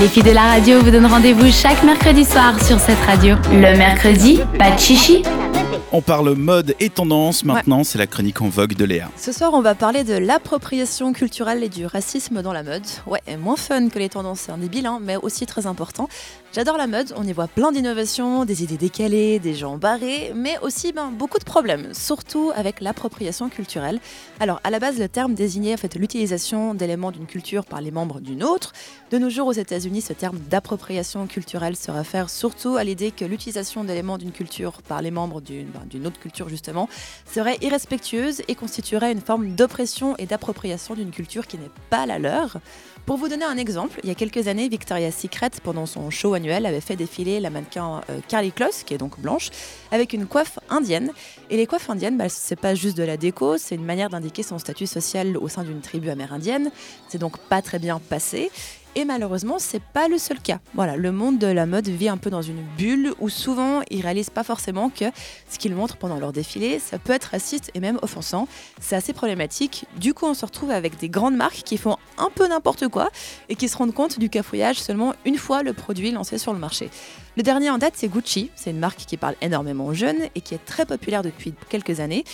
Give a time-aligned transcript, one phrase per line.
[0.00, 3.36] Les filles de la radio vous donnent rendez-vous chaque mercredi soir sur cette radio.
[3.50, 5.22] Le mercredi, pas de chichi.
[5.90, 7.44] On parle mode et tendance.
[7.44, 9.10] Maintenant, c'est la chronique en vogue de Léa.
[9.16, 12.84] Ce soir, on va parler de l'appropriation culturelle et du racisme dans la mode.
[13.06, 16.08] Ouais, moins fun que les tendances, c'est un débile, hein, mais aussi très important.
[16.54, 20.58] J'adore la mode, on y voit plein d'innovations, des idées décalées, des gens barrés, mais
[20.60, 24.00] aussi ben, beaucoup de problèmes, surtout avec l'appropriation culturelle.
[24.38, 27.90] Alors, à la base, le terme désignait en fait, l'utilisation d'éléments d'une culture par les
[27.90, 28.74] membres d'une autre.
[29.10, 33.24] De nos jours, aux États-Unis, ce terme d'appropriation culturelle se réfère surtout à l'idée que
[33.24, 36.86] l'utilisation d'éléments d'une culture par les membres d'une ben, autre culture justement,
[37.24, 42.18] serait irrespectueuse et constituerait une forme d'oppression et d'appropriation d'une culture qui n'est pas la
[42.18, 42.58] leur.
[43.06, 46.34] Pour vous donner un exemple, il y a quelques années, Victoria's Secret, pendant son show
[46.42, 49.50] annuel, avait fait défiler la mannequin euh, Carly Kloss, qui est donc blanche,
[49.90, 51.10] avec une coiffe indienne.
[51.50, 54.42] Et les coiffes indiennes, bah, c'est pas juste de la déco, c'est une manière d'indiquer
[54.42, 56.70] son statut social au sein d'une tribu amérindienne.
[57.08, 58.50] C'est donc pas très bien passé.
[58.94, 60.58] Et malheureusement, c'est pas le seul cas.
[60.74, 64.02] Voilà, le monde de la mode vit un peu dans une bulle où souvent ils
[64.02, 65.06] réalisent pas forcément que
[65.48, 68.48] ce qu'ils montrent pendant leur défilé, ça peut être raciste et même offensant.
[68.80, 69.86] C'est assez problématique.
[69.96, 73.10] Du coup, on se retrouve avec des grandes marques qui font un peu n'importe quoi
[73.48, 76.58] et qui se rendent compte du cafouillage seulement une fois le produit lancé sur le
[76.58, 76.90] marché.
[77.34, 78.50] Le dernier en date, c'est Gucci.
[78.56, 82.00] C'est une marque qui parle énormément aux jeunes et qui est très populaire depuis quelques
[82.00, 82.24] années.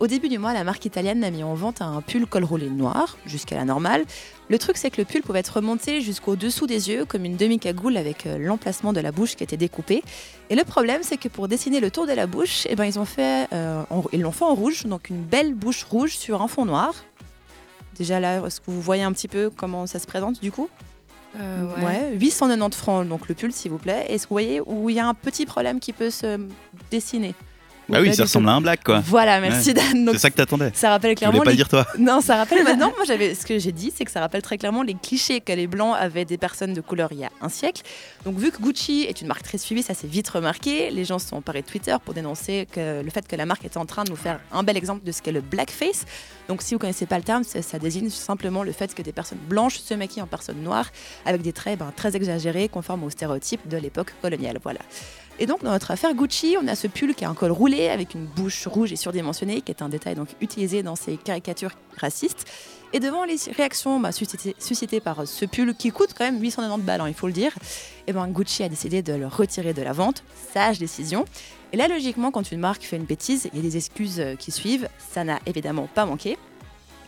[0.00, 2.68] Au début du mois, la marque italienne a mis en vente un pull col roulé
[2.68, 4.04] noir, jusqu'à la normale.
[4.48, 7.36] Le truc, c'est que le pull pouvait être remonté jusqu'au dessous des yeux, comme une
[7.36, 10.02] demi-cagoule avec euh, l'emplacement de la bouche qui était découpé.
[10.50, 12.98] Et le problème, c'est que pour dessiner le tour de la bouche, eh ben, ils
[12.98, 16.64] ont fait, euh, l'ont fait en rouge, donc une belle bouche rouge sur un fond
[16.64, 16.94] noir.
[17.98, 20.68] Déjà là, est-ce que vous voyez un petit peu comment ça se présente du coup
[21.38, 24.06] Euh, Ouais, 890 francs donc le pull s'il vous plaît.
[24.08, 26.38] Est-ce que vous voyez où il y a un petit problème qui peut se
[26.90, 27.34] dessiner?
[27.88, 29.00] Bah oui, Pas ça ressemble à un black, quoi.
[29.00, 30.04] Voilà, merci Dan.
[30.04, 30.70] Donc, C'est ça que t'attendais.
[30.74, 32.92] ça rappelle Tu clairement pas le les dire, toi non, ça rappelle maintenant.
[32.96, 35.52] Moi, j'avais ce que j'ai dit, c'est que ça rappelle très clairement les clichés que
[35.52, 37.82] les blancs avaient des personnes de couleur il y a un siècle.
[38.24, 40.90] Donc, vu que Gucci est une marque très suivie, ça s'est vite remarqué.
[40.90, 43.64] Les gens se sont emparés de Twitter pour dénoncer que le fait que la marque
[43.64, 46.04] était en train de nous faire un bel exemple de ce qu'est le blackface.
[46.48, 49.12] Donc, si vous connaissez pas le terme, ça, ça désigne simplement le fait que des
[49.12, 50.90] personnes blanches se maquillent en personnes noires
[51.24, 54.58] avec des traits ben, très exagérés, conformes aux stéréotypes de l'époque coloniale.
[54.62, 54.80] Voilà.
[55.40, 57.77] Et donc, dans notre affaire Gucci, on a ce pull qui a un col roulé
[57.86, 61.72] avec une bouche rouge et surdimensionnée, qui est un détail donc utilisé dans ces caricatures
[61.96, 62.46] racistes.
[62.92, 67.00] Et devant les réactions bah, suscitées, par ce pull qui coûte quand même 890 balles,
[67.02, 67.52] hein, il faut le dire,
[68.06, 70.24] et ben Gucci a décidé de le retirer de la vente.
[70.52, 71.26] Sage décision.
[71.72, 74.36] Et là, logiquement, quand une marque fait une bêtise, il y a des excuses euh,
[74.36, 74.88] qui suivent.
[75.12, 76.38] Ça n'a évidemment pas manqué.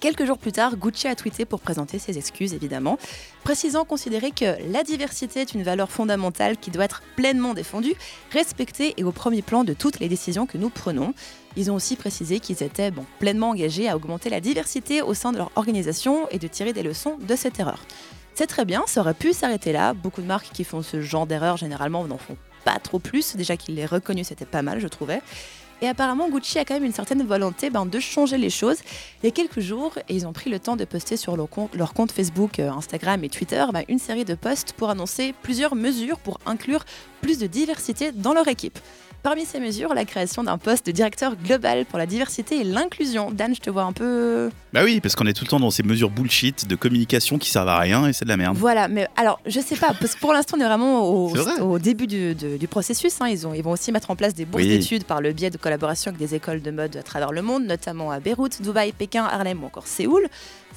[0.00, 2.98] Quelques jours plus tard, Gucci a tweeté pour présenter ses excuses, évidemment,
[3.42, 7.94] précisant considérer que la diversité est une valeur fondamentale qui doit être pleinement défendue,
[8.30, 11.14] respectée et au premier plan de toutes les décisions que nous prenons.
[11.56, 15.38] Ils ont aussi précisé qu'ils étaient pleinement engagés à augmenter la diversité au sein de
[15.38, 17.80] leur organisation et de tirer des leçons de cette erreur.
[18.34, 19.94] C'est très bien, ça aurait pu s'arrêter là.
[19.94, 23.34] Beaucoup de marques qui font ce genre d'erreur, généralement, n'en font pas trop plus.
[23.34, 25.22] Déjà qu'il les reconnu, c'était pas mal, je trouvais.
[25.80, 28.78] Et apparemment, Gucci a quand même une certaine volonté ben, de changer les choses.
[29.22, 31.74] Il y a quelques jours, ils ont pris le temps de poster sur leur compte,
[31.74, 35.76] leur compte Facebook, euh, Instagram et Twitter ben, une série de posts pour annoncer plusieurs
[35.76, 36.84] mesures pour inclure
[37.20, 38.78] plus de diversité dans leur équipe.
[39.22, 43.30] Parmi ces mesures, la création d'un poste de directeur global pour la diversité et l'inclusion.
[43.32, 44.48] Dan, je te vois un peu...
[44.72, 47.50] Bah oui, parce qu'on est tout le temps dans ces mesures bullshit de communication qui
[47.50, 48.56] servent à rien et c'est de la merde.
[48.56, 51.42] Voilà, mais alors, je sais pas, parce que pour l'instant, on est vraiment au, C'est
[51.42, 51.60] vrai.
[51.60, 53.20] au début du, processus.
[53.20, 53.28] hein.
[53.28, 54.68] Ils, ont, ils vont aussi mettre en place des bourses Oui.
[54.78, 57.64] d'études par le biais de collaborations avec des écoles de mode à travers le monde,
[57.64, 60.26] notamment à Beyrouth, Dubaï, Pékin, Harlem ou encore Séoul.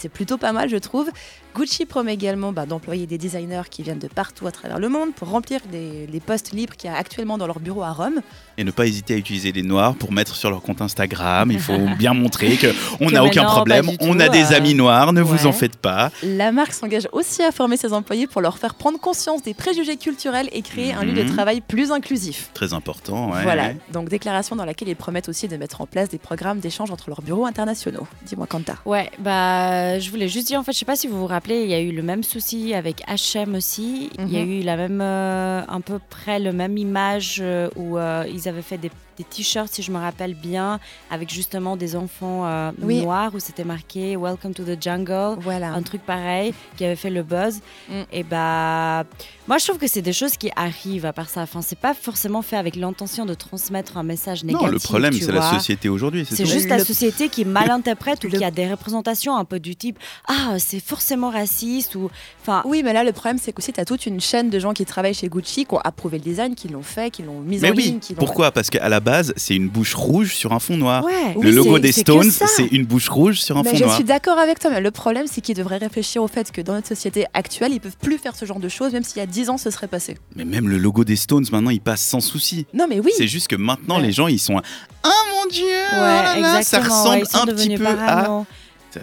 [0.00, 1.10] C'est plutôt pas mal, je trouve.
[1.56, 5.12] Gucci promet également bah, d'employer des designers qui viennent de partout à travers le monde
[5.12, 8.20] pour remplir des, les postes libres qu'il y a actuellement dans leur bureau à Rome.
[8.58, 11.50] Et ne pas hésiter à utiliser les noirs pour mettre sur leur compte Instagram.
[11.50, 12.56] Il faut bien montrer
[12.98, 13.90] qu'on n'a aucun problème.
[14.00, 16.12] On a des euh, amis noirs, ne vous en faites pas.
[16.22, 19.96] La marque s'engage aussi à former ses employés pour leur faire prendre conscience des préjugés
[19.96, 21.34] culturels et créer un lieu de Mhm.
[21.34, 22.50] travail plus inclusif.
[22.54, 23.32] Très important.
[23.32, 26.60] ouais, voilà, donc déclaration dans laquelle ils promettent aussi de mettre en place des programmes
[26.60, 28.06] d'échange entre leurs bureaux internationaux.
[28.26, 28.76] Dis-moi, Kanta.
[28.84, 31.62] Ouais, bah, je voulais juste dire, en fait, je sais pas si vous vous rappelez,
[31.62, 34.10] il y a eu le même souci avec H&M aussi.
[34.18, 34.50] Il y a Mhm.
[34.52, 38.62] eu la même, euh, à peu près le même image euh, où euh, ils avaient
[38.62, 40.78] fait des, des t-shirts, si je me rappelle bien,
[41.10, 43.02] avec justement des enfants euh, Oui.
[43.02, 45.36] noirs où c'était marqué Welcome to the jungle.
[45.40, 45.72] Voilà.
[45.72, 47.56] Un truc pareil qui avait fait le buzz.
[47.88, 47.92] Mm.
[48.12, 49.04] Et bah,
[49.48, 51.42] moi je trouve que c'est des choses qui arrivent à part ça.
[51.42, 54.66] Enfin, c'est pas forcément fait avec l'intention de transmettre un message négatif.
[54.66, 56.24] Non, le problème, c'est la société aujourd'hui.
[56.28, 59.44] C'est juste Le- la société qui mal interprète ou le- qui a des représentations un
[59.44, 59.98] peu du type
[60.28, 62.10] ah c'est forcément raciste ou
[62.42, 64.72] enfin Oui, mais là, le problème, c'est qu'aussi, tu as toute une chaîne de gens
[64.72, 67.58] qui travaillent chez Gucci, qui ont approuvé le design, qui l'ont fait, qui l'ont mis
[67.58, 67.98] Mais en oui, ligne.
[67.98, 68.52] Qui pourquoi?
[68.52, 71.04] Parce qu'à la base, c'est une bouche rouge sur un fond noir.
[71.04, 71.32] Ouais.
[71.34, 73.94] Le Oui, logo des Stones, c'est une bouche rouge sur un Mais fond je noir.
[73.96, 76.74] suis d'accord avec toi, mais le problème, c'est qu'ils devraient réfléchir au fait que dans
[76.74, 79.26] notre société actuelle, ils peuvent plus faire ce genre de choses, même s'il y a
[79.26, 80.16] 10 ans, ce serait passé.
[80.36, 82.66] Mais même le logo des Stones, maintenant, il passe sans souci.
[82.74, 83.10] Non, mais oui.
[83.16, 84.06] C'est juste que maintenant, Ouais.
[84.06, 84.60] les gens, ils sont.
[85.02, 88.44] Ah mon dieu oh Ouais, là là, Ça ressemble un petit peu à.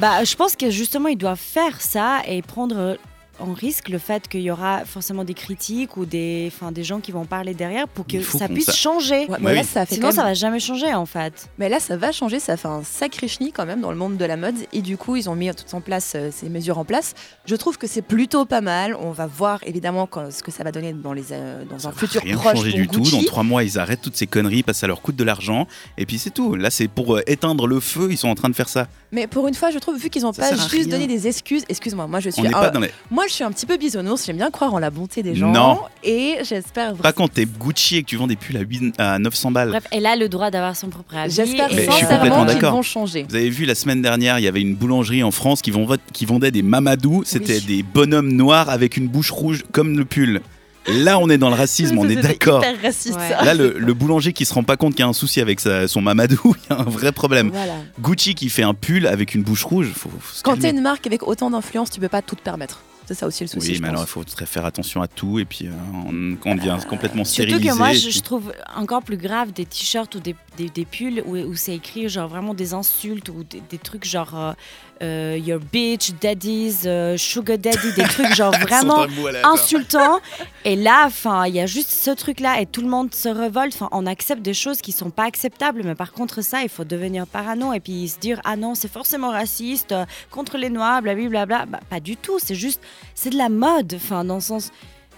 [0.00, 2.96] Bah, je pense que justement, ils doivent faire ça et prendre
[3.40, 7.00] en risque le fait qu'il y aura forcément des critiques ou des, enfin, des gens
[7.00, 9.26] qui vont parler derrière pour que ça puisse sa- changer.
[9.26, 9.66] Ouais, mais Ouais, là, oui.
[9.66, 11.48] ça fait Sinon, quand ça même- va jamais changer en fait.
[11.58, 14.16] Mais là, ça va changer, ça fait un sacré chenille quand même dans le monde
[14.16, 14.54] de la mode.
[14.72, 17.14] Et du coup, ils ont mis tout en place, euh, ces mesures en place.
[17.46, 18.94] Je trouve que c'est plutôt pas mal.
[19.00, 21.88] On va voir évidemment quand- ce que ça va donner dans, les, euh, dans Ça
[21.88, 23.00] un va futur rien proche changer du tout.
[23.10, 25.66] Dans trois mois, ils arrêtent toutes ces conneries parce que ça leur coûte de l'argent.
[25.98, 26.54] Et puis c'est tout.
[26.54, 28.08] Là, c'est pour euh, éteindre le feu.
[28.10, 28.86] Ils sont en train de faire ça.
[29.10, 32.06] Mais pour une fois, je trouve, vu qu'ils n'ont pas juste donné des excuses, excuse-moi,
[32.06, 32.90] moi je suis On n'est pas dans les.
[33.10, 35.50] moi je suis un petit peu bisounours, j'aime bien croire en la bonté des gens.
[35.52, 35.80] Non.
[36.04, 39.18] Et j'espère Pas quand t'es Gucci et que tu vends des pulls à, 8 à
[39.18, 39.68] 900 balles.
[39.70, 41.34] Bref, elle a le droit d'avoir son propre avis.
[41.34, 42.72] J'espère sincèrement qu'ils d'accord.
[42.74, 43.26] vont changer.
[43.28, 45.86] Vous avez vu la semaine dernière, il y avait une boulangerie en France qui, vend-
[46.12, 47.22] qui vendait des mamadou.
[47.24, 47.64] C'était Oui.
[47.66, 50.40] des bonhommes noirs avec une bouche rouge comme le pull.
[50.88, 52.64] Là, on est dans le racisme, on est d'accord.
[52.64, 53.28] hyper raciste Ouais.
[53.28, 53.44] ça.
[53.44, 55.60] Là, le, le boulanger qui se rend pas compte qu'il y a un souci avec
[55.60, 57.50] sa- son mamadou, il y a un vrai problème.
[57.54, 57.74] Voilà.
[58.00, 61.06] Gucci qui fait un pull avec une bouche rouge, faut, faut Quand t'es une marque
[61.06, 62.80] avec autant d'influence, tu peux pas tout te permettre.
[63.12, 63.72] C'est ça aussi le souci.
[63.72, 66.54] Oui, mais alors il faut très faire attention à tout et puis euh, on, on
[66.54, 67.68] devient complètement Surtout stérilisé.
[67.70, 71.36] que moi, je, trouve encore plus grave des t-shirts ou des, des, des pulls où,
[71.36, 74.54] où c'est écrit genre vraiment des insultes ou des, des trucs genre
[75.02, 79.06] euh, your bitch, daddies, euh, sugar daddy, des trucs genre vraiment
[79.44, 80.20] insultants.
[80.64, 83.74] Et là, enfin, il y a juste ce truc-là et tout le monde se révolte.
[83.74, 86.84] Enfin, on accepte des choses qui sont pas acceptables, mais par contre ça, il faut
[86.84, 91.02] devenir parano et puis se dire ah non, c'est forcément raciste euh, contre les noirs,
[91.02, 91.66] blablabla.
[91.66, 92.38] Bah, pas du tout.
[92.38, 92.80] C'est juste,
[93.14, 93.94] c'est de la mode.
[93.96, 94.70] Enfin, dans le sens,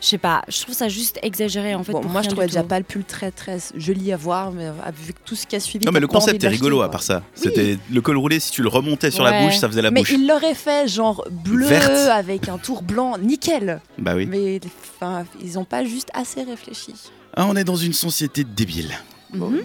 [0.05, 0.43] je sais pas.
[0.49, 1.93] Je trouve ça juste exagéré en fait.
[1.93, 2.69] Bon, pour moi, je trouvais déjà tout.
[2.69, 5.87] pas le pull très très joli à voir, mais avec tout ce qui a suivi.
[5.87, 7.23] Non mais le concept est rigolo à part ça.
[7.37, 7.43] Oui.
[7.45, 10.01] C'était le col roulé si tu le remontais sur la bouche, ça faisait la Mais
[10.01, 10.11] bouche.
[10.13, 11.91] il l'aurait fait genre bleu Verte.
[12.11, 13.81] avec un tour blanc, nickel.
[13.99, 14.27] Bah oui.
[14.27, 14.61] Mais
[15.01, 16.93] enfin, ils ont pas juste assez réfléchi.
[17.35, 18.93] Ah, on est dans une société débile.
[19.33, 19.63] Bon, Mhm.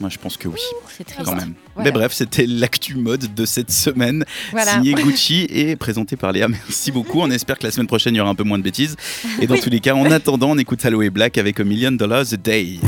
[0.00, 0.58] Moi je pense que oui,
[0.96, 1.22] C'est triste.
[1.24, 1.54] quand même.
[1.74, 1.90] Voilà.
[1.90, 4.72] Mais bref, c'était l'actu mode de cette semaine, Voilà.
[4.74, 6.48] signé Gucci et présenté par Léa.
[6.48, 7.20] Merci beaucoup.
[7.20, 8.96] On espère que la semaine prochaine il y aura un peu moins de bêtises.
[9.40, 12.32] Et dans tous les cas, en attendant, on écoute Aloe Black avec A Million Dollars
[12.32, 12.78] a Day.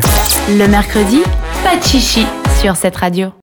[0.51, 1.19] Le mercredi,
[1.65, 2.25] pas de chichi
[2.61, 3.33] sur cette radio.